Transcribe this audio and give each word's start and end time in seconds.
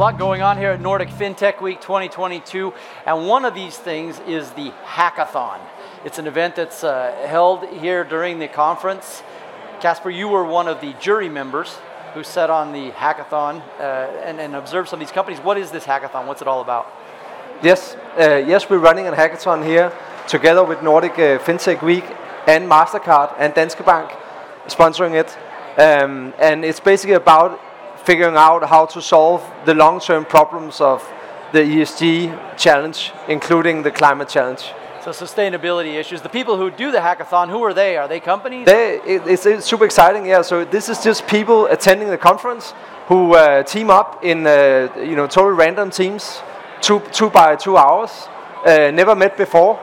lot 0.00 0.18
going 0.18 0.40
on 0.40 0.56
here 0.56 0.70
at 0.70 0.80
Nordic 0.80 1.10
FinTech 1.10 1.60
Week 1.60 1.78
2022, 1.78 2.72
and 3.04 3.28
one 3.28 3.44
of 3.44 3.52
these 3.52 3.76
things 3.76 4.18
is 4.20 4.50
the 4.52 4.72
hackathon. 4.82 5.60
It's 6.06 6.18
an 6.18 6.26
event 6.26 6.56
that's 6.56 6.82
uh, 6.82 7.14
held 7.26 7.68
here 7.68 8.02
during 8.02 8.38
the 8.38 8.48
conference. 8.48 9.22
Kasper, 9.82 10.08
you 10.08 10.26
were 10.26 10.42
one 10.42 10.68
of 10.68 10.80
the 10.80 10.94
jury 11.02 11.28
members 11.28 11.76
who 12.14 12.24
sat 12.24 12.48
on 12.48 12.72
the 12.72 12.92
hackathon 12.92 13.60
uh, 13.78 13.82
and, 14.24 14.40
and 14.40 14.56
observed 14.56 14.88
some 14.88 14.98
of 14.98 15.06
these 15.06 15.12
companies. 15.12 15.38
What 15.40 15.58
is 15.58 15.70
this 15.70 15.84
hackathon? 15.84 16.26
What's 16.26 16.40
it 16.40 16.48
all 16.48 16.62
about? 16.62 16.90
Yes, 17.62 17.94
uh, 18.18 18.36
yes, 18.36 18.70
we're 18.70 18.78
running 18.78 19.06
a 19.06 19.12
hackathon 19.12 19.66
here 19.66 19.92
together 20.26 20.64
with 20.64 20.82
Nordic 20.82 21.12
uh, 21.12 21.38
FinTech 21.40 21.82
Week 21.82 22.04
and 22.46 22.66
Mastercard 22.66 23.34
and 23.38 23.52
Danske 23.52 23.84
Bank 23.84 24.12
sponsoring 24.66 25.12
it. 25.20 25.36
Um, 25.78 26.32
and 26.38 26.64
it's 26.64 26.80
basically 26.80 27.16
about 27.16 27.60
figuring 28.04 28.36
out 28.36 28.68
how 28.68 28.86
to 28.86 29.02
solve 29.02 29.42
the 29.64 29.74
long-term 29.74 30.24
problems 30.24 30.80
of 30.80 31.02
the 31.52 31.60
ESG 31.60 32.56
challenge, 32.56 33.12
including 33.28 33.82
the 33.82 33.90
climate 33.90 34.28
challenge. 34.28 34.72
So 35.02 35.10
sustainability 35.12 35.94
issues. 35.94 36.20
The 36.20 36.28
people 36.28 36.56
who 36.58 36.70
do 36.70 36.92
the 36.92 36.98
hackathon, 36.98 37.48
who 37.48 37.62
are 37.64 37.72
they? 37.72 37.96
Are 37.96 38.06
they 38.06 38.20
companies? 38.20 38.66
They, 38.66 39.00
it, 39.00 39.22
it's, 39.26 39.46
it's, 39.46 39.66
super 39.66 39.86
exciting, 39.86 40.26
yeah. 40.26 40.42
So 40.42 40.64
this 40.64 40.88
is 40.88 41.02
just 41.02 41.26
people 41.26 41.66
attending 41.66 42.10
the 42.10 42.18
conference 42.18 42.74
who 43.06 43.34
uh, 43.34 43.62
team 43.62 43.88
up 43.90 44.22
in 44.22 44.46
uh, 44.46 44.92
you 44.98 45.16
know 45.16 45.26
total 45.26 45.52
random 45.52 45.90
teams, 45.90 46.42
two 46.82 47.00
two 47.12 47.30
by 47.30 47.56
two 47.56 47.78
hours, 47.78 48.28
uh, 48.66 48.90
never 48.92 49.14
met 49.14 49.38
before. 49.38 49.80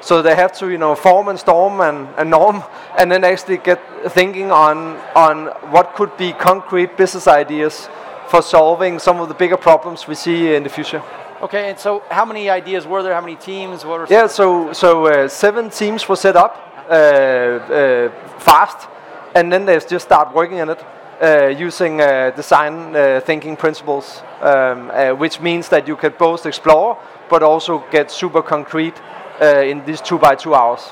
So 0.00 0.22
they 0.22 0.34
have 0.34 0.52
to 0.58 0.70
you 0.70 0.78
know 0.78 0.94
form 0.94 1.28
and 1.28 1.38
storm 1.38 1.80
and, 1.80 2.08
and 2.16 2.30
norm, 2.30 2.62
and 2.98 3.10
then 3.10 3.24
actually 3.24 3.58
get 3.58 3.80
thinking 4.12 4.50
on 4.50 4.96
on 5.14 5.46
what 5.70 5.94
could 5.94 6.16
be 6.16 6.32
concrete 6.32 6.96
business 6.96 7.26
ideas 7.26 7.88
for 8.28 8.42
solving 8.42 8.98
some 8.98 9.20
of 9.20 9.28
the 9.28 9.34
bigger 9.34 9.56
problems 9.56 10.06
we 10.06 10.14
see 10.14 10.54
in 10.54 10.62
the 10.62 10.68
future. 10.68 11.02
Okay, 11.40 11.70
and 11.70 11.78
so 11.78 12.02
how 12.10 12.24
many 12.24 12.50
ideas 12.50 12.86
were 12.86 13.02
there? 13.02 13.14
How 13.14 13.20
many 13.20 13.36
teams? 13.36 13.84
What 13.84 14.00
were 14.00 14.06
yeah, 14.10 14.26
so 14.26 14.72
so 14.72 15.06
uh, 15.06 15.28
seven 15.28 15.70
teams 15.70 16.08
were 16.08 16.16
set 16.16 16.36
up 16.36 16.56
uh, 16.88 16.92
uh, 16.92 18.38
fast, 18.38 18.88
and 19.34 19.52
then 19.52 19.64
they 19.64 19.78
just 19.78 20.04
start 20.04 20.34
working 20.34 20.60
on 20.60 20.70
it 20.70 20.84
uh, 21.20 21.46
using 21.48 22.00
uh, 22.00 22.30
design 22.30 22.94
uh, 22.94 23.20
thinking 23.24 23.56
principles, 23.56 24.22
um, 24.40 24.88
which 25.18 25.40
means 25.40 25.68
that 25.68 25.88
you 25.88 25.96
can 25.96 26.12
both 26.18 26.46
explore 26.46 26.96
but 27.28 27.42
also 27.42 27.84
get 27.90 28.10
super 28.10 28.42
concrete 28.42 28.94
in 29.40 29.84
these 29.84 30.00
two 30.00 30.18
by 30.18 30.34
two 30.34 30.54
hours. 30.54 30.82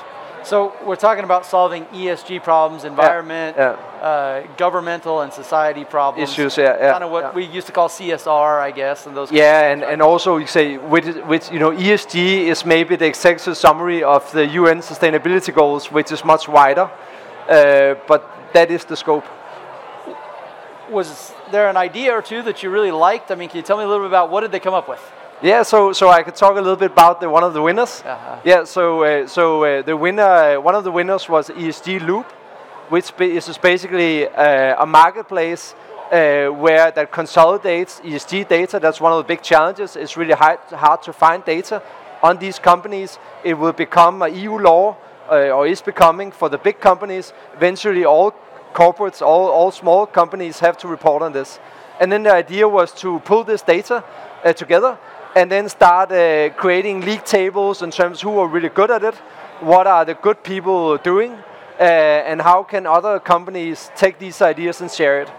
So 0.47 0.73
we're 0.85 0.95
talking 0.95 1.25
about 1.25 1.45
solving 1.45 1.83
ESG 1.87 2.41
problems, 2.41 2.85
environment, 2.85 3.57
yeah, 3.57 3.75
yeah. 3.75 4.07
Uh, 4.07 4.47
governmental 4.55 5.19
and 5.19 5.33
society 5.33 5.83
problems. 5.83 6.31
Issues, 6.31 6.55
yeah, 6.55 6.77
yeah 6.79 6.91
Kind 6.93 7.03
of 7.03 7.11
what 7.11 7.35
we 7.35 7.43
used 7.43 7.67
to 7.67 7.73
call 7.73 7.89
CSR, 7.89 8.61
I 8.61 8.71
guess, 8.71 9.07
and 9.07 9.17
those. 9.17 9.29
Yeah, 9.29 9.71
and, 9.71 9.83
and 9.83 10.01
also 10.01 10.37
you 10.37 10.47
say 10.47 10.77
with, 10.77 11.17
with 11.25 11.51
you 11.51 11.59
know 11.59 11.71
ESG 11.71 12.47
is 12.47 12.65
maybe 12.65 12.95
the 12.95 13.07
executive 13.07 13.57
summary 13.57 14.03
of 14.03 14.31
the 14.31 14.45
UN 14.45 14.79
sustainability 14.79 15.53
goals, 15.53 15.91
which 15.91 16.13
is 16.13 16.23
much 16.23 16.47
wider, 16.47 16.89
uh, 17.49 17.95
but 18.07 18.31
that 18.53 18.71
is 18.71 18.85
the 18.85 18.95
scope. 18.95 19.25
Was 20.89 21.33
there 21.51 21.67
an 21.69 21.75
idea 21.75 22.13
or 22.13 22.21
two 22.21 22.41
that 22.43 22.63
you 22.63 22.69
really 22.69 22.91
liked? 22.91 23.31
I 23.31 23.35
mean, 23.35 23.49
can 23.49 23.57
you 23.57 23.63
tell 23.63 23.77
me 23.77 23.83
a 23.83 23.87
little 23.87 24.03
bit 24.03 24.11
about 24.11 24.31
what 24.31 24.41
did 24.41 24.53
they 24.53 24.61
come 24.61 24.73
up 24.73 24.87
with? 24.87 25.01
Yeah, 25.41 25.61
so 25.61 25.93
so 25.93 26.09
I 26.09 26.23
could 26.23 26.35
talk 26.35 26.53
a 26.53 26.61
little 26.61 26.75
bit 26.75 26.91
about 26.91 27.21
the 27.21 27.29
one 27.29 27.43
of 27.43 27.53
the 27.53 27.61
winners. 27.61 28.01
Uh-huh. 28.03 28.39
Yeah, 28.43 28.63
so 28.63 29.03
uh, 29.03 29.27
so 29.27 29.63
uh, 29.63 29.81
the 29.83 29.95
winner, 29.95 30.59
one 30.59 30.73
of 30.73 30.83
the 30.83 30.91
winners 30.91 31.29
was 31.29 31.49
ESG 31.49 32.01
Loop, 32.07 32.25
which 32.89 33.13
is 33.19 33.57
basically 33.59 34.27
uh, 34.27 34.81
a 34.83 34.85
marketplace 34.87 35.75
uh, 36.11 36.47
where 36.47 36.89
that 36.89 37.11
consolidates 37.11 37.99
ESG 37.99 38.47
data. 38.47 38.79
That's 38.79 38.99
one 38.99 39.11
of 39.11 39.19
the 39.19 39.27
big 39.27 39.43
challenges. 39.43 39.95
It's 39.95 40.17
really 40.17 40.33
hard, 40.33 40.57
hard 40.71 41.03
to 41.03 41.13
find 41.13 41.45
data 41.45 41.83
on 42.23 42.39
these 42.39 42.57
companies. 42.57 43.19
It 43.43 43.53
will 43.53 43.73
become 43.73 44.23
a 44.23 44.29
EU 44.29 44.57
law, 44.57 44.97
uh, 45.29 45.51
or 45.51 45.67
is 45.67 45.83
becoming 45.83 46.31
for 46.31 46.49
the 46.49 46.57
big 46.57 46.79
companies. 46.79 47.31
Eventually, 47.55 48.05
all 48.05 48.33
corporates, 48.73 49.21
all 49.21 49.51
all 49.51 49.71
small 49.71 50.07
companies 50.07 50.59
have 50.59 50.77
to 50.77 50.87
report 50.87 51.21
on 51.21 51.31
this. 51.31 51.59
And 51.99 52.11
then 52.11 52.23
the 52.23 52.33
idea 52.33 52.67
was 52.67 52.91
to 53.01 53.19
pull 53.19 53.43
this 53.43 53.61
data 53.61 54.03
together 54.55 54.97
and 55.35 55.51
then 55.51 55.69
start 55.69 56.11
uh, 56.11 56.49
creating 56.55 57.01
league 57.01 57.23
tables 57.23 57.81
in 57.81 57.91
terms 57.91 58.21
who 58.21 58.39
are 58.39 58.47
really 58.47 58.69
good 58.69 58.89
at 58.89 59.03
it, 59.03 59.15
what 59.59 59.85
are 59.85 60.05
the 60.05 60.15
good 60.15 60.43
people 60.43 60.97
doing, 60.97 61.31
uh, 61.79 61.83
and 61.83 62.41
how 62.41 62.63
can 62.63 62.87
other 62.87 63.19
companies 63.19 63.91
take 63.95 64.17
these 64.17 64.41
ideas 64.41 64.81
and 64.81 64.89
share 64.91 65.21
it. 65.21 65.29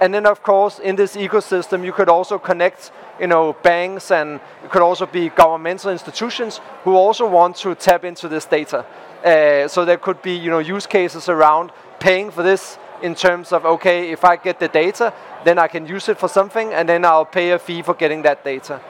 And 0.00 0.14
then, 0.14 0.26
of 0.26 0.42
course, 0.44 0.78
in 0.78 0.94
this 0.94 1.16
ecosystem, 1.16 1.84
you 1.84 1.92
could 1.92 2.08
also 2.08 2.38
connect, 2.38 2.92
you 3.18 3.26
know, 3.26 3.52
banks 3.52 4.12
and 4.12 4.40
it 4.64 4.70
could 4.70 4.82
also 4.82 5.06
be 5.06 5.28
governmental 5.30 5.90
institutions 5.90 6.60
who 6.84 6.94
also 6.94 7.26
want 7.28 7.56
to 7.56 7.74
tap 7.74 8.04
into 8.04 8.28
this 8.28 8.44
data. 8.44 8.86
Uh, 9.24 9.66
so 9.66 9.84
there 9.84 9.96
could 9.96 10.22
be, 10.22 10.36
you 10.36 10.50
know, 10.50 10.60
use 10.60 10.86
cases 10.86 11.28
around 11.28 11.72
paying 11.98 12.30
for 12.30 12.44
this 12.44 12.78
in 13.02 13.14
terms 13.14 13.52
of 13.52 13.64
okay, 13.64 14.10
if 14.10 14.24
I 14.24 14.36
get 14.36 14.58
the 14.58 14.68
data, 14.68 15.12
then 15.44 15.58
I 15.58 15.68
can 15.68 15.86
use 15.86 16.08
it 16.08 16.18
for 16.18 16.28
something, 16.28 16.72
and 16.72 16.88
then 16.88 17.04
I'll 17.04 17.24
pay 17.24 17.50
a 17.52 17.58
fee 17.58 17.82
for 17.82 17.94
getting 17.94 18.22
that 18.22 18.44
data. 18.44 18.80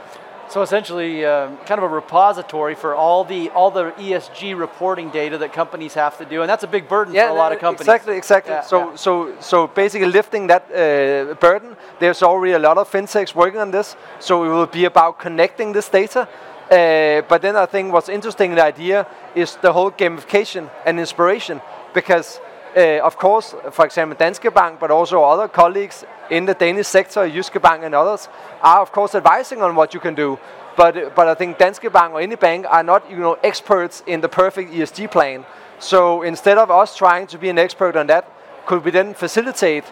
So 0.50 0.62
essentially, 0.62 1.26
um, 1.26 1.58
kind 1.66 1.78
of 1.78 1.84
a 1.84 1.94
repository 1.94 2.74
for 2.74 2.94
all 2.94 3.22
the 3.22 3.50
all 3.50 3.70
the 3.70 3.92
ESG 3.98 4.58
reporting 4.58 5.10
data 5.10 5.36
that 5.38 5.52
companies 5.52 5.92
have 5.94 6.16
to 6.18 6.24
do, 6.24 6.40
and 6.40 6.48
that's 6.48 6.64
a 6.64 6.66
big 6.66 6.88
burden 6.88 7.14
yeah, 7.14 7.28
for 7.28 7.34
a 7.34 7.38
lot 7.38 7.52
of 7.52 7.58
companies. 7.58 7.86
Exactly, 7.86 8.16
exactly. 8.16 8.52
Yeah, 8.52 8.62
so, 8.62 8.78
yeah. 8.78 8.96
so, 8.96 9.34
so 9.40 9.66
basically, 9.66 10.08
lifting 10.08 10.46
that 10.46 10.64
uh, 10.70 11.34
burden. 11.34 11.76
There's 12.00 12.22
already 12.22 12.54
a 12.54 12.58
lot 12.58 12.78
of 12.78 12.90
fintechs 12.90 13.34
working 13.34 13.60
on 13.60 13.70
this, 13.70 13.94
so 14.20 14.44
it 14.44 14.48
will 14.48 14.66
be 14.66 14.86
about 14.86 15.18
connecting 15.18 15.72
this 15.72 15.90
data. 15.90 16.26
Uh, 16.70 17.22
but 17.28 17.42
then 17.42 17.56
I 17.56 17.66
think 17.66 17.92
what's 17.92 18.08
interesting 18.08 18.50
in 18.50 18.56
the 18.56 18.64
idea 18.64 19.06
is 19.34 19.56
the 19.56 19.72
whole 19.72 19.90
gamification 19.90 20.70
and 20.86 20.98
inspiration, 20.98 21.60
because 21.92 22.40
of 22.76 23.16
course, 23.16 23.54
for 23.70 23.84
example, 23.84 24.16
Danske 24.16 24.50
Bank, 24.52 24.80
but 24.80 24.90
also 24.90 25.22
other 25.22 25.48
colleagues 25.48 26.04
in 26.30 26.46
the 26.46 26.54
Danish 26.54 26.86
sector, 26.86 27.28
Jyske 27.28 27.60
Bank 27.60 27.84
and 27.84 27.94
others, 27.94 28.28
are 28.62 28.80
of 28.80 28.92
course 28.92 29.14
advising 29.14 29.62
on 29.62 29.74
what 29.74 29.94
you 29.94 30.00
can 30.00 30.14
do. 30.14 30.38
But, 30.76 31.14
but 31.16 31.26
I 31.26 31.34
think 31.34 31.58
Danske 31.58 31.92
Bank 31.92 32.14
or 32.14 32.20
any 32.20 32.36
bank 32.36 32.66
are 32.68 32.84
not 32.84 33.10
you 33.10 33.16
know, 33.16 33.36
experts 33.42 34.02
in 34.06 34.20
the 34.20 34.28
perfect 34.28 34.72
ESG 34.72 35.10
plan. 35.10 35.44
So 35.80 36.22
instead 36.22 36.58
of 36.58 36.70
us 36.70 36.96
trying 36.96 37.26
to 37.28 37.38
be 37.38 37.48
an 37.48 37.58
expert 37.58 37.96
on 37.96 38.06
that, 38.06 38.30
could 38.66 38.84
we 38.84 38.90
then 38.90 39.14
facilitate 39.14 39.84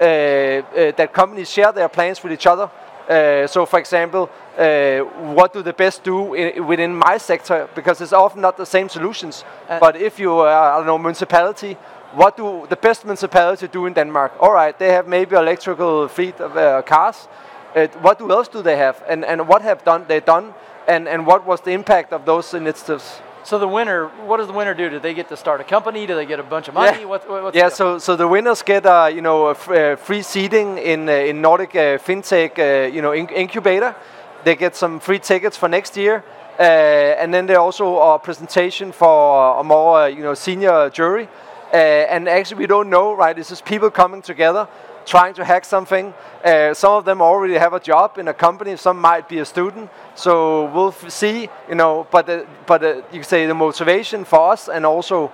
uh, 0.00 0.04
uh, 0.04 0.92
that 0.96 1.12
companies 1.12 1.50
share 1.50 1.70
their 1.70 1.88
plans 1.88 2.22
with 2.22 2.32
each 2.32 2.46
other? 2.46 2.70
Uh, 3.08 3.46
so, 3.46 3.66
for 3.66 3.78
example, 3.78 4.30
uh, 4.56 4.98
what 5.34 5.52
do 5.52 5.62
the 5.62 5.72
best 5.72 6.02
do 6.02 6.34
in, 6.34 6.66
within 6.66 6.94
my 6.94 7.18
sector? 7.18 7.68
Because 7.74 8.00
it's 8.00 8.12
often 8.12 8.40
not 8.40 8.56
the 8.56 8.66
same 8.66 8.88
solutions. 8.88 9.44
Uh, 9.68 9.78
but 9.80 9.96
if 9.96 10.18
you 10.18 10.32
are, 10.38 10.72
I 10.72 10.76
don't 10.78 10.86
know, 10.86 10.98
municipality 10.98 11.76
what 12.14 12.36
do 12.36 12.66
the 12.68 12.76
best 12.76 13.04
municipalities 13.04 13.68
do 13.70 13.86
in 13.86 13.92
Denmark? 13.94 14.32
All 14.40 14.52
right, 14.52 14.78
they 14.78 14.92
have 14.92 15.08
maybe 15.08 15.36
electrical 15.36 16.08
fleet 16.08 16.40
of 16.40 16.56
uh, 16.56 16.82
cars. 16.82 17.28
Uh, 17.74 17.86
what 18.02 18.18
do 18.18 18.30
else 18.30 18.48
do 18.48 18.62
they 18.62 18.76
have? 18.76 19.02
And, 19.08 19.24
and 19.24 19.48
what 19.48 19.62
have 19.62 19.84
done 19.84 20.04
they 20.08 20.20
done? 20.20 20.54
And, 20.86 21.08
and 21.08 21.26
what 21.26 21.46
was 21.46 21.60
the 21.60 21.70
impact 21.70 22.12
of 22.12 22.24
those 22.24 22.54
initiatives? 22.54 23.22
So 23.44 23.58
the 23.58 23.66
winner, 23.66 24.06
what 24.26 24.36
does 24.36 24.46
the 24.46 24.52
winner 24.52 24.74
do? 24.74 24.88
Do 24.88 25.00
they 25.00 25.14
get 25.14 25.28
to 25.28 25.36
start 25.36 25.60
a 25.60 25.64
company? 25.64 26.06
Do 26.06 26.14
they 26.14 26.26
get 26.26 26.38
a 26.38 26.44
bunch 26.44 26.68
of 26.68 26.74
money? 26.74 27.00
Yeah, 27.00 27.06
what, 27.06 27.54
yeah 27.54 27.68
so, 27.70 27.98
so 27.98 28.14
the 28.14 28.28
winners 28.28 28.62
get 28.62 28.86
uh, 28.86 29.10
you 29.12 29.20
know 29.20 29.46
uh, 29.46 29.96
free 29.96 30.22
seating 30.22 30.78
in 30.78 31.08
uh, 31.08 31.12
in 31.12 31.40
Nordic 31.40 31.74
uh, 31.74 31.98
FinTech 31.98 32.58
uh, 32.58 32.94
you 32.94 33.02
know 33.02 33.12
in 33.12 33.28
incubator. 33.28 33.96
They 34.44 34.54
get 34.54 34.76
some 34.76 35.00
free 35.00 35.18
tickets 35.18 35.56
for 35.56 35.68
next 35.68 35.96
year, 35.96 36.24
uh, 36.58 36.62
and 36.62 37.32
then 37.34 37.46
there 37.46 37.58
also 37.58 37.98
a 37.98 38.18
presentation 38.18 38.92
for 38.92 39.58
a 39.60 39.64
more 39.64 40.08
you 40.08 40.22
know 40.22 40.34
senior 40.34 40.90
jury. 40.90 41.28
Uh, 41.72 41.76
and 41.76 42.28
actually, 42.28 42.58
we 42.58 42.66
don't 42.66 42.90
know, 42.90 43.14
right? 43.14 43.38
It's 43.38 43.48
just 43.48 43.64
people 43.64 43.90
coming 43.90 44.20
together, 44.20 44.68
trying 45.06 45.32
to 45.34 45.44
hack 45.44 45.64
something. 45.64 46.12
Uh, 46.44 46.74
some 46.74 46.92
of 46.92 47.04
them 47.04 47.22
already 47.22 47.54
have 47.54 47.72
a 47.72 47.80
job 47.80 48.18
in 48.18 48.28
a 48.28 48.34
company. 48.34 48.76
Some 48.76 49.00
might 49.00 49.26
be 49.26 49.38
a 49.38 49.44
student. 49.44 49.88
So 50.14 50.66
we'll 50.74 50.92
see, 50.92 51.48
you 51.68 51.74
know. 51.74 52.06
But 52.10 52.28
uh, 52.28 52.44
but 52.66 52.84
uh, 52.84 53.02
you 53.10 53.22
say 53.22 53.46
the 53.46 53.54
motivation 53.54 54.24
for 54.24 54.52
us 54.52 54.68
and 54.68 54.84
also 54.84 55.32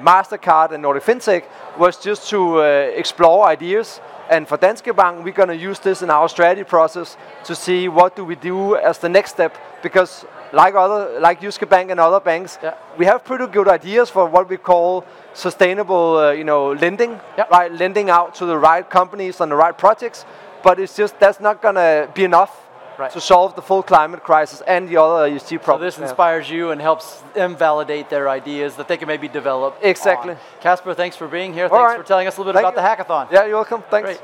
Mastercard 0.00 0.72
and 0.72 0.82
Nordic 0.82 1.04
FinTech 1.04 1.44
was 1.78 1.96
just 1.96 2.28
to 2.30 2.60
uh, 2.60 2.62
explore 2.94 3.46
ideas. 3.46 4.00
And 4.30 4.46
for 4.46 4.56
Danske 4.56 4.94
Bank, 4.94 5.24
we're 5.24 5.32
going 5.32 5.48
to 5.48 5.56
use 5.56 5.80
this 5.80 6.02
in 6.02 6.10
our 6.10 6.28
strategy 6.28 6.62
process 6.62 7.16
to 7.44 7.54
see 7.54 7.88
what 7.88 8.14
do 8.14 8.24
we 8.24 8.36
do 8.36 8.76
as 8.76 8.98
the 8.98 9.08
next 9.08 9.32
step. 9.32 9.56
Because 9.82 10.24
like 10.52 10.74
other, 10.74 11.18
like 11.18 11.40
Jyske 11.40 11.68
Bank 11.68 11.90
and 11.90 11.98
other 11.98 12.20
banks, 12.20 12.58
yeah. 12.62 12.74
we 12.96 13.06
have 13.06 13.24
pretty 13.24 13.46
good 13.48 13.66
ideas 13.66 14.08
for 14.08 14.26
what 14.26 14.48
we 14.48 14.56
call 14.56 15.04
sustainable, 15.34 16.16
uh, 16.16 16.30
you 16.30 16.44
know, 16.44 16.72
lending, 16.72 17.18
yep. 17.36 17.50
right? 17.50 17.72
Lending 17.72 18.08
out 18.08 18.34
to 18.36 18.46
the 18.46 18.56
right 18.56 18.88
companies 18.88 19.40
on 19.40 19.48
the 19.48 19.56
right 19.56 19.76
projects. 19.76 20.24
But 20.62 20.78
it's 20.78 20.96
just 20.96 21.18
that's 21.18 21.40
not 21.40 21.60
going 21.60 21.76
to 21.76 22.08
be 22.14 22.22
enough 22.22 22.69
right. 23.00 23.12
to 23.12 23.20
solve 23.20 23.56
the 23.56 23.62
full 23.62 23.82
climate 23.82 24.22
crisis 24.22 24.62
and 24.66 24.88
the 24.88 24.96
other 24.98 25.28
ESG 25.30 25.62
problems. 25.62 25.94
So 25.94 26.00
this 26.00 26.10
inspires 26.10 26.48
you 26.48 26.70
and 26.70 26.80
helps 26.80 27.22
them 27.34 27.56
validate 27.56 28.10
their 28.10 28.28
ideas 28.28 28.76
that 28.76 28.86
they 28.88 28.96
can 28.96 29.08
maybe 29.08 29.28
develop. 29.28 29.78
Exactly. 29.82 30.36
Kasper, 30.60 30.94
thanks 30.94 31.16
for 31.16 31.26
being 31.26 31.52
here. 31.52 31.68
Thanks 31.68 31.82
right. 31.82 31.98
for 31.98 32.06
telling 32.06 32.26
us 32.26 32.36
a 32.36 32.40
little 32.40 32.52
bit 32.52 32.62
Thank 32.62 32.74
about 32.74 32.98
you. 32.98 32.98
the 32.98 33.04
hackathon. 33.04 33.32
Yeah, 33.32 33.46
you're 33.46 33.56
welcome. 33.56 33.82
Thanks. 33.90 34.18
Great. 34.18 34.20